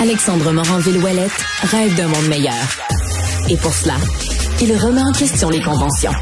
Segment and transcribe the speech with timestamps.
[0.00, 2.54] Alexandre Morin-Villouellette rêve d'un monde meilleur.
[3.50, 3.94] Et pour cela,
[4.62, 6.12] il remet en question les conventions.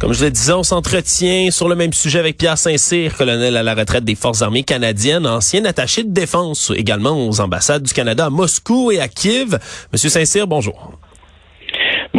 [0.00, 3.64] Comme je le disais, on s'entretient sur le même sujet avec Pierre Saint-Cyr, colonel à
[3.64, 8.26] la retraite des Forces armées canadiennes, ancien attaché de défense également aux ambassades du Canada
[8.26, 9.58] à Moscou et à Kiev.
[9.92, 10.92] Monsieur Saint-Cyr, bonjour.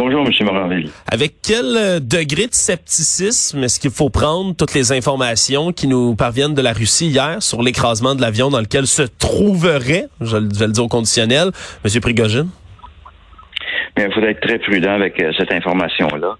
[0.02, 0.32] Bonjour, M.
[0.46, 0.88] Moranville.
[1.12, 6.16] Avec quel euh, degré de scepticisme est-ce qu'il faut prendre toutes les informations qui nous
[6.16, 10.66] parviennent de la Russie hier sur l'écrasement de l'avion dans lequel se trouverait, je vais
[10.68, 11.50] le dire au conditionnel,
[11.84, 12.00] M.
[12.00, 12.48] Prigogine?
[13.98, 16.38] il faudrait être très prudent avec euh, cette information-là.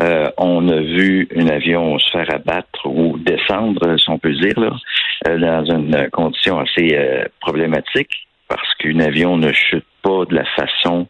[0.00, 4.60] Euh, on a vu un avion se faire abattre ou descendre, si on peut dire,
[5.24, 10.44] là, dans une condition assez euh, problématique, parce qu'un avion ne chute pas de la
[10.44, 11.08] façon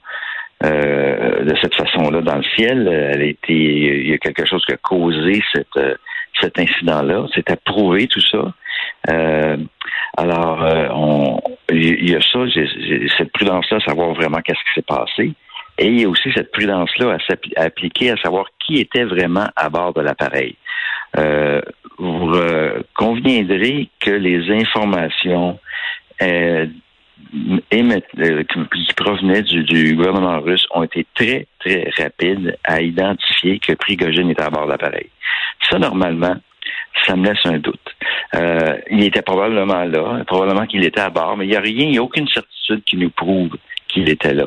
[0.63, 2.89] de cette façon-là dans le ciel.
[2.89, 5.99] Elle a été, il y a quelque chose qui a causé cette,
[6.41, 7.27] cet incident-là.
[7.35, 8.53] C'est approuvé tout ça.
[10.17, 12.41] alors, on, il y a ça,
[13.17, 15.35] cette prudence-là, savoir vraiment qu'est-ce qui s'est passé.
[15.79, 17.17] Et il y a aussi cette prudence-là
[17.57, 20.57] à, appliquer, à savoir qui était vraiment à bord de l'appareil.
[21.17, 21.61] Euh,
[21.99, 25.59] vous euh, conviendrez que les informations
[26.23, 26.67] euh, euh
[27.71, 34.43] qui provenaient du, gouvernement russe ont été très, très rapides à identifier que Prigogine était
[34.43, 35.11] à bord de l'appareil.
[35.69, 36.37] Ça, normalement,
[37.07, 37.95] ça me laisse un doute.
[38.35, 41.85] Euh, il était probablement là, probablement qu'il était à bord, mais il n'y a rien,
[41.85, 43.57] il n'y a aucune certitude qui nous prouve
[43.89, 44.47] qu'il était là.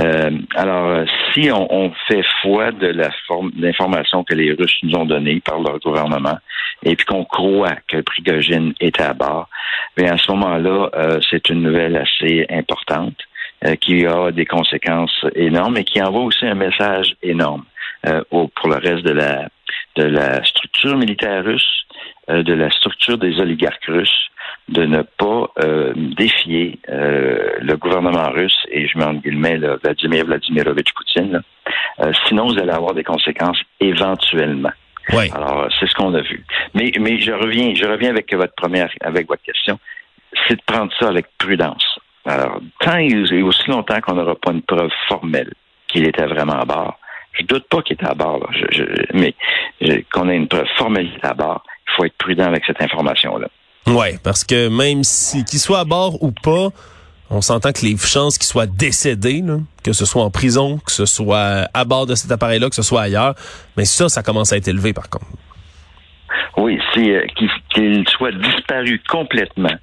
[0.00, 5.06] Euh, alors, si on, fait foi de la forme d'information que les Russes nous ont
[5.06, 6.38] donnée par leur gouvernement,
[6.84, 9.48] et puis qu'on croit que Prigogine était à bord,
[9.96, 13.16] mais à ce moment-là, euh, c'est une nouvelle assez importante
[13.64, 17.64] euh, qui a des conséquences énormes et qui envoie aussi un message énorme
[18.30, 19.48] pour le reste de la
[19.96, 21.86] de la structure militaire russe,
[22.28, 24.30] de la structure des oligarques russes,
[24.68, 29.76] de ne pas euh, défier euh, le gouvernement russe, et je mets en guillemets là,
[29.82, 31.42] Vladimir Vladimirovitch Poutine,
[32.00, 34.72] euh, sinon vous allez avoir des conséquences éventuellement.
[35.12, 35.30] Oui.
[35.32, 36.44] Alors, c'est ce qu'on a vu.
[36.74, 39.78] Mais, mais je reviens, je reviens avec votre première, avec votre question,
[40.46, 41.98] c'est de prendre ça avec prudence.
[42.24, 45.52] Alors, tant et aussi longtemps qu'on n'aura pas une preuve formelle
[45.86, 46.98] qu'il était vraiment à bord,
[47.38, 49.34] je doute pas qu'il était à bord, je, mais
[50.12, 52.82] qu'on ait une preuve formelle qu'il était à bord, il faut être prudent avec cette
[52.82, 53.48] information-là.
[53.86, 56.70] Ouais, parce que même si qu'il soit à bord ou pas,
[57.30, 59.42] on s'entend que les chances qu'il soit décédé,
[59.82, 62.82] que ce soit en prison, que ce soit à bord de cet appareil-là, que ce
[62.82, 63.34] soit ailleurs,
[63.76, 65.26] mais ça, ça commence à être élevé par contre.
[66.56, 67.26] Oui, c'est euh,
[67.70, 69.76] qu'il soit disparu complètement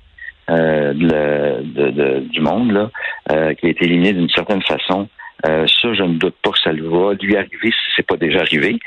[0.50, 2.90] euh, de, du monde, là,
[3.32, 5.08] euh, qu'il ait été éliminé d'une certaine façon.
[5.46, 8.40] Euh, ça, je ne doute pas que ça va lui arriver si c'est pas déjà
[8.40, 8.78] arrivé.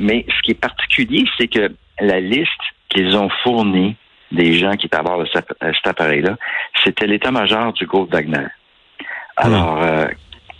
[0.00, 2.50] mais ce qui est particulier, c'est que la liste
[2.88, 3.96] qu'ils ont fournie
[4.36, 6.36] des gens qui étaient à bord de cet, appareil-là,
[6.84, 8.46] c'était l'état-major du groupe Wagner.
[9.36, 10.06] Alors, euh,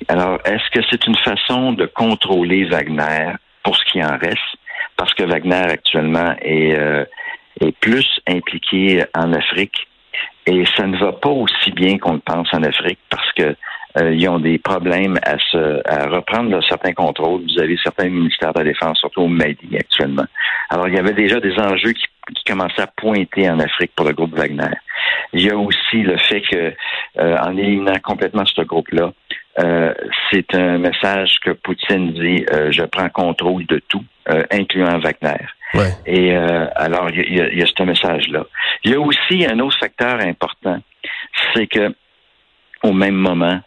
[0.09, 3.33] alors est-ce que c'est une façon de contrôler Wagner
[3.63, 4.57] pour ce qui en reste?
[4.97, 7.05] Parce que Wagner actuellement est, euh,
[7.61, 9.87] est plus impliqué en Afrique
[10.47, 13.57] et ça ne va pas aussi bien qu'on le pense en Afrique parce que
[13.99, 17.43] euh, ils ont des problèmes à se à reprendre certains contrôles.
[17.43, 20.27] Vous avez certains ministères de la Défense, surtout au Mali actuellement.
[20.71, 24.07] Alors, il y avait déjà des enjeux qui, qui commençaient à pointer en Afrique pour
[24.07, 24.75] le groupe Wagner.
[25.33, 26.75] Il y a aussi le fait que,
[27.19, 29.13] euh, en éliminant complètement ce groupe-là,
[29.59, 29.95] euh,
[30.31, 34.05] c'est un message que Poutine dit je prends contrôle de tout,
[34.51, 35.47] incluant Wagner.
[35.73, 35.93] Ouais.
[36.05, 38.45] Et alors, il y, a, il y a ce message-là.
[38.85, 40.79] Il y a aussi un autre facteur important,
[41.55, 41.95] c'est que
[42.83, 43.61] au même moment,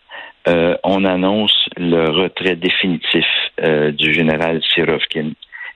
[0.50, 3.26] euh, on annonce le retrait définitif
[3.62, 5.32] euh, du général Sirovkin,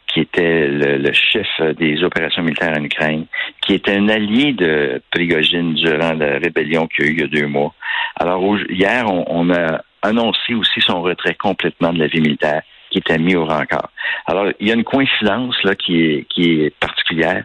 [0.08, 1.48] qui était le, chef
[1.78, 3.26] des opérations militaires en Ukraine,
[3.62, 7.24] qui était un allié de Prigogine durant la rébellion qu'il y a eu il y
[7.24, 7.74] a deux mois.
[8.16, 13.18] Alors hier, on, a annoncé aussi son retrait complètement de la vie militaire, qui était
[13.18, 13.90] mis au rencard.
[14.26, 17.44] Alors il y a une coïncidence là qui est, qui est particulière,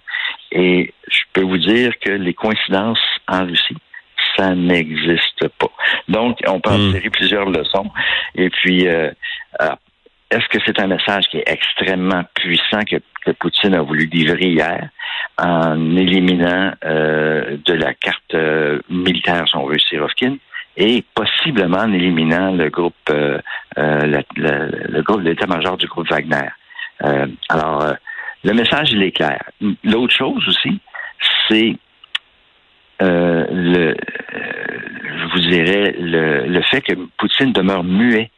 [0.50, 2.98] et je peux vous dire que les coïncidences
[3.28, 3.76] en Russie
[4.38, 5.70] ça n'existe pas.
[6.08, 6.92] Donc, on peut en hmm.
[6.92, 7.90] tirer plusieurs leçons.
[8.34, 9.10] Et puis, euh,
[9.60, 9.74] euh,
[10.30, 12.96] est-ce que c'est un message qui est extrêmement puissant que,
[13.40, 14.88] Poutine a voulu livrer hier
[15.36, 18.34] en éliminant euh, de la carte
[18.88, 20.38] militaire, si on veut, Sirovkin,
[20.78, 22.94] et possiblement en éliminant le groupe,
[23.76, 26.48] le, groupe, l'état-major du groupe Wagner.
[27.50, 27.92] alors,
[28.44, 29.42] le message, il est clair.
[29.84, 30.80] L'autre chose aussi,
[31.50, 31.76] c'est
[33.02, 33.94] euh, le, euh,
[35.18, 38.30] je vous dirais, le, le, fait que Poutine demeure muet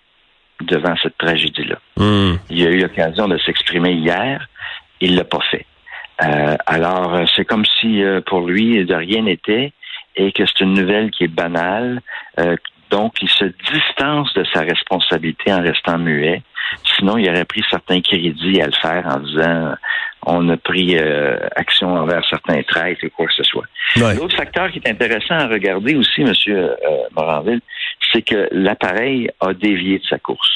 [0.60, 1.78] devant cette tragédie-là.
[1.96, 2.36] Hmm.
[2.50, 4.46] Il a eu l'occasion de s'exprimer hier,
[5.00, 5.66] il l'a pas fait.
[6.66, 9.72] alors, c'est comme si pour lui, de rien n'était
[10.16, 12.02] et que c'est une nouvelle qui est banale.
[12.90, 16.42] donc, il se distance de sa responsabilité en restant muet.
[16.84, 19.74] Sinon, il aurait pris certains crédits à le faire en disant
[20.26, 23.64] on a pris euh, action envers certains traîtres et quoi que ce soit.
[23.96, 26.32] L'autre facteur qui est intéressant à regarder aussi, M.
[26.49, 26.75] Euh,
[27.17, 27.61] Moranville,
[28.12, 30.50] c'est que l'appareil a dévié de sa course.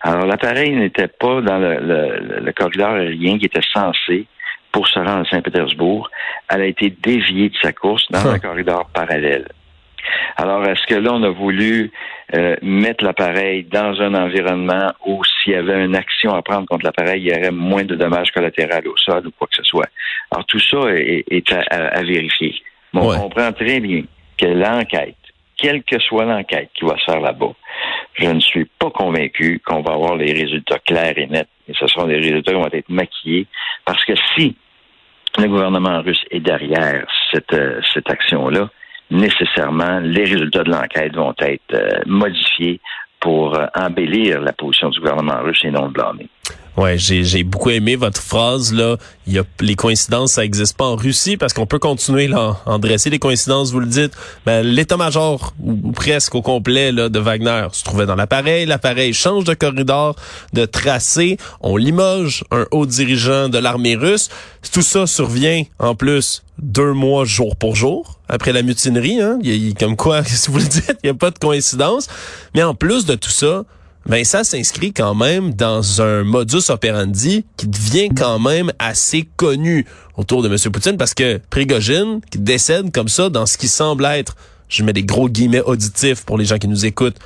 [0.00, 4.26] Alors, l'appareil n'était pas dans le, corridor aérien qui était censé
[4.70, 6.08] pour se rendre à Saint-Pétersbourg.
[6.48, 9.48] Elle a été déviée de sa course dans un corridor parallèle.
[10.36, 11.90] Alors, est-ce que là, on a voulu
[12.34, 16.84] euh, mettre l'appareil dans un environnement où s'il y avait une action à prendre contre
[16.84, 19.88] l'appareil, il y aurait moins de dommages collatéraux au sol ou quoi que ce soit?
[20.30, 22.54] Alors, tout ça est, à, vérifier.
[22.92, 24.02] Mais on comprend très bien
[24.36, 25.16] que l'enquête,
[25.56, 27.54] quelle que soit l'enquête qui va se faire là-bas,
[28.14, 31.48] je ne suis pas convaincu qu'on va avoir les résultats clairs et nets.
[31.66, 33.46] Et ce seront des résultats qui vont être maquillés.
[33.86, 34.54] Parce que si
[35.38, 38.68] le gouvernement russe est derrière cette, euh, cette action-là,
[39.10, 42.80] nécessairement, les résultats de l'enquête vont être euh, modifiés
[43.20, 46.28] pour euh, embellir la position du gouvernement russe et non le blâmer.
[46.78, 48.98] Ouais, j'ai beaucoup aimé votre phrase là.
[49.26, 52.56] Il y a les coïncidences, ça n'existe pas en Russie parce qu'on peut continuer là,
[52.66, 53.72] en dresser les coïncidences.
[53.72, 54.12] Vous le dites.
[54.46, 58.64] Ben, l'état-major ou, presque au complet là de Wagner se trouvait dans l'appareil.
[58.64, 60.14] L'appareil change de corridor,
[60.52, 61.36] de tracé.
[61.62, 64.28] On limoge un haut dirigeant de l'armée russe.
[64.72, 69.20] Tout ça survient en plus deux mois jour pour jour après la mutinerie.
[69.20, 69.40] Hein?
[69.42, 72.06] Il, comme quoi, si vous le dites, il n'y a pas de coïncidence.
[72.54, 73.64] Mais en plus de tout ça,
[74.24, 80.42] ça s'inscrit quand même dans un modus operandi qui devient quand même assez connu autour
[80.42, 80.56] de M.
[80.72, 84.34] Poutine parce que Prigogine, qui décède comme ça dans ce qui semble être,
[84.68, 87.18] je mets des gros guillemets auditifs pour les gens qui nous écoutent,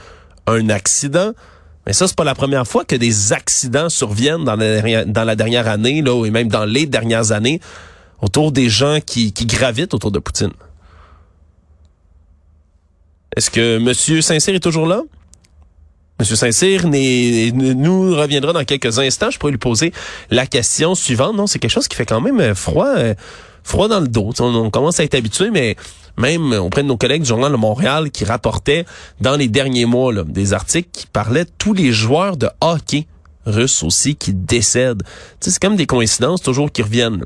[0.47, 1.33] un accident.
[1.87, 4.57] Mais ça, c'est pas la première fois que des accidents surviennent dans
[5.25, 7.61] la dernière, année, là, et même dans les dernières années,
[8.21, 10.53] autour des gens qui, gravitent autour de Poutine.
[13.37, 14.23] Est-ce que M.
[14.23, 15.03] Saint-Cyr est toujours là?
[16.21, 19.31] Monsieur Saint-Cyr nous reviendra dans quelques instants.
[19.31, 19.93] Je pourrais lui poser
[20.31, 21.37] la question suivante.
[21.37, 23.15] Non, c'est quelque chose qui fait quand même euh, froid, euh,
[23.65, 24.33] froid dans le dos.
[24.39, 25.77] On, commence à être habitué, mais
[26.17, 28.85] même auprès de nos collègues du Journal de Montréal qui rapportaient
[29.21, 33.07] dans les derniers mois des articles qui parlaient tous les joueurs de hockey
[33.47, 35.03] russes aussi qui décèdent.
[35.41, 37.25] c'est comme des coïncidences toujours qui reviennent.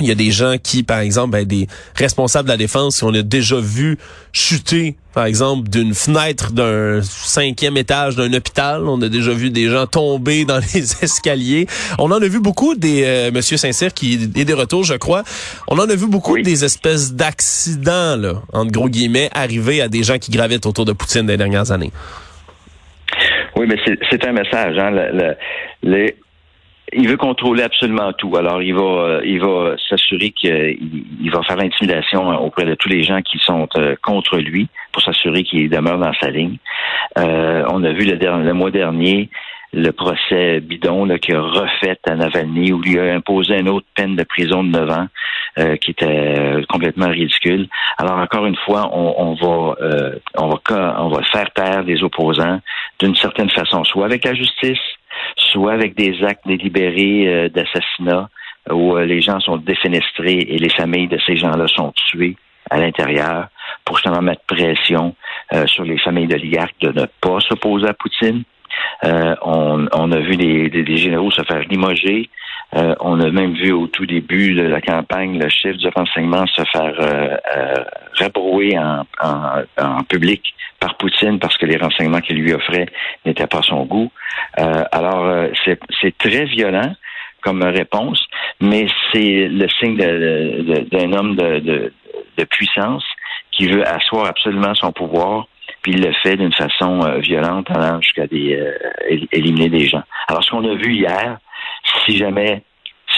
[0.00, 3.14] Il y a des gens qui, par exemple, ben, des responsables de la défense, on
[3.14, 3.96] a déjà vu
[4.32, 8.88] chuter, par exemple, d'une fenêtre d'un cinquième étage d'un hôpital.
[8.88, 11.68] On a déjà vu des gens tomber dans les escaliers.
[12.00, 15.22] On en a vu beaucoup des euh, Monsieur Saint-Cyr qui est des retours, je crois.
[15.68, 20.02] On en a vu beaucoup des espèces d'accidents, là, entre gros guillemets, arriver à des
[20.02, 21.92] gens qui gravitent autour de Poutine des dernières années.
[23.56, 23.76] Oui, mais
[24.10, 24.76] c'est un message.
[24.76, 24.90] Hein?
[24.90, 25.36] Le,
[25.84, 26.10] le,
[26.96, 28.36] il veut contrôler absolument tout.
[28.36, 33.02] Alors, il va, euh, il va s'assurer qu'il va faire l'intimidation auprès de tous les
[33.02, 36.56] gens qui sont euh, contre lui pour s'assurer qu'il demeure dans sa ligne.
[37.18, 39.28] Euh, on a vu le, le, mois dernier
[39.72, 44.14] le procès bidon qui a refait à Navalny où il a imposé une autre peine
[44.14, 45.08] de prison de 9 ans
[45.80, 47.68] qui était complètement ridicule.
[47.98, 49.76] Alors encore une fois, on, on va
[50.36, 52.60] on va on va faire taire des opposants
[53.00, 54.78] d'une certaine façon, soit avec la justice,
[55.54, 58.28] soit avec des actes délibérés euh, d'assassinat
[58.70, 62.36] où euh, les gens sont défenestrés et les familles de ces gens-là sont tuées
[62.70, 63.48] à l'intérieur
[63.84, 65.14] pour justement mettre pression
[65.52, 68.42] euh, sur les familles d'oligarques de ne pas s'opposer à Poutine.
[69.02, 72.30] on, a vu des, généraux se faire limoger.
[72.72, 76.62] On a même vu au tout début de la campagne le chef du renseignement se
[76.72, 77.40] faire
[78.18, 82.86] rabrouer en, public par Poutine parce que les renseignements qu'il lui offrait
[83.24, 84.10] n'étaient pas son goût.
[84.58, 85.48] Euh, alors, euh,
[86.00, 86.94] c'est très violent
[87.42, 88.26] comme réponse,
[88.60, 91.92] mais c'est le signe d'un homme de,
[92.50, 93.04] puissance
[93.52, 95.46] qui veut asseoir absolument son pouvoir,
[95.82, 98.24] puis il le fait d'une façon euh, violente, allant jusqu'à
[99.32, 100.02] éliminer des gens.
[100.28, 101.38] Alors, ce qu'on a vu hier,
[102.04, 102.62] si jamais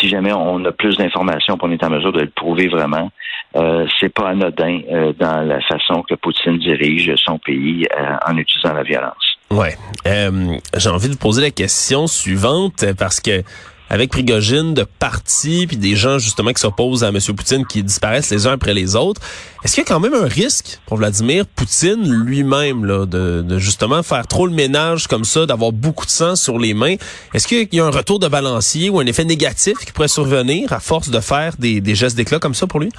[0.01, 3.11] si jamais on a plus d'informations, qu'on est en mesure de le prouver vraiment,
[3.57, 8.37] euh, c'est pas anodin euh, dans la façon que Poutine dirige son pays euh, en
[8.37, 9.39] utilisant la violence.
[9.51, 13.43] Ouais, j'ai envie de poser la question suivante parce que
[13.89, 17.19] avec Prigogine de parti puis des gens justement qui s'opposent à M.
[17.37, 19.21] Poutine qui disparaissent les uns après les autres,
[19.65, 23.59] est-ce qu'il y a quand même un risque pour Vladimir Poutine lui-même là de, de,
[23.59, 26.97] justement faire trop le ménage comme ça, d'avoir beaucoup de sang sur les mains?
[27.35, 30.73] Est-ce qu'il y a un retour de balancier ou un effet négatif qui pourrait survenir
[30.73, 32.91] à force de faire des, des gestes d'éclat comme ça pour lui?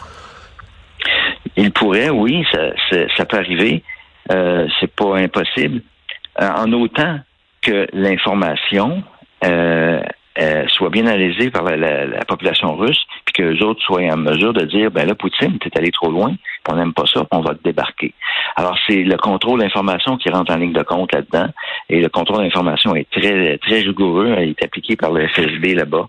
[1.55, 2.59] Il pourrait, oui, ça,
[3.17, 3.83] ça, peut arriver.
[4.31, 5.81] Euh, c'est pas impossible.
[6.39, 7.19] Euh, en autant
[7.61, 9.03] que l'information
[9.43, 10.01] euh,
[10.39, 14.53] euh, soit bien analysé par la, population russe, puis que les autres soient en mesure
[14.53, 16.35] de dire, ben là, Poutine, t'es allé trop loin,
[16.69, 18.13] on n'aime pas ça, on va te débarquer.
[18.55, 21.47] Alors, c'est le contrôle d'information qui rentre en ligne de compte là-dedans,
[21.89, 26.07] et le contrôle d'information est très, très rigoureux, il est appliqué par le FSB là-bas.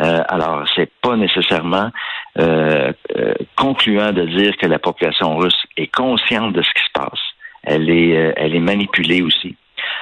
[0.00, 1.90] Euh, alors, c'est pas nécessairement
[2.38, 6.92] euh, euh, concluant de dire que la population russe est consciente de ce qui se
[6.92, 7.20] passe.
[7.62, 9.56] Elle est, euh, elle est manipulée aussi.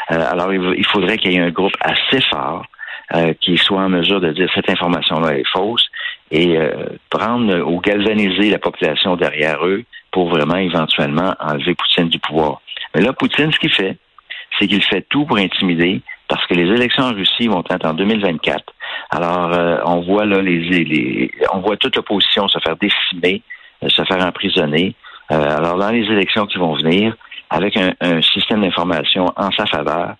[0.08, 2.64] alors, il faudrait qu'il y ait un groupe assez fort
[3.40, 5.86] qui soit en mesure de dire cette information-là est fausse
[6.30, 6.56] et
[7.10, 12.60] prendre ou galvaniser la population derrière eux pour vraiment éventuellement enlever Poutine du pouvoir.
[12.94, 13.96] Mais là, Poutine, ce qu'il fait,
[14.58, 17.94] c'est qu'il fait tout pour intimider parce que les élections en Russie vont être en
[17.94, 18.64] 2024.
[19.10, 23.42] Alors, euh, on voit là les, on voit toute l'opposition se faire décimer,
[23.82, 24.94] euh, se faire emprisonner.
[25.30, 27.14] Euh, alors, dans les élections qui vont venir,
[27.50, 30.14] avec un, système d'information en sa faveur,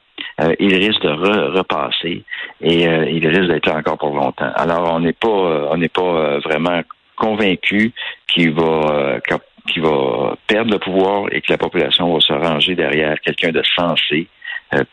[0.59, 1.11] il risque de
[1.57, 2.25] repasser
[2.61, 4.51] et il risque d'être là encore pour longtemps.
[4.55, 6.83] Alors, on n'est pas, on n'est pas vraiment
[7.17, 7.93] convaincu
[8.27, 9.21] qu'il va
[9.69, 13.63] qu'il va perdre le pouvoir et que la population va se ranger derrière quelqu'un de
[13.77, 14.42] sensé euh,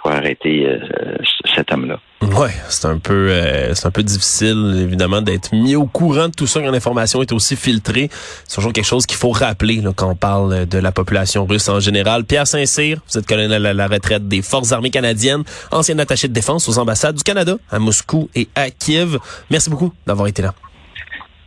[0.02, 1.16] pour arrêter euh,
[1.56, 2.00] cet homme-là.
[2.22, 6.34] Ouais, c'est un peu euh, c'est un peu difficile évidemment d'être mis au courant de
[6.34, 8.10] tout ça quand l'information est aussi filtrée.
[8.46, 11.80] C'est toujours quelque chose qu'il faut rappeler quand on parle de la population russe en
[11.80, 12.26] général.
[12.26, 16.34] Pierre Saint-Cyr, vous êtes colonel à la retraite des Forces armées canadiennes, ancien attaché de
[16.34, 19.18] défense aux ambassades du Canada à Moscou et à Kiev.
[19.50, 20.54] Merci beaucoup d'avoir été là.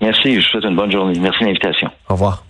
[0.01, 1.19] Merci, je vous souhaite une bonne journée.
[1.21, 1.91] Merci de l'invitation.
[2.09, 2.45] Au revoir.